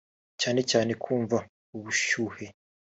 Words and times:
cyane 0.41 0.61
cyane 0.71 0.91
kumva 1.03 1.37
ubushyuhe 1.75 2.45